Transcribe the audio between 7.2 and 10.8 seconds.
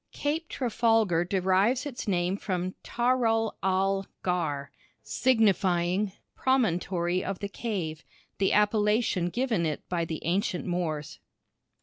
of the cave" the appellation given it by the ancient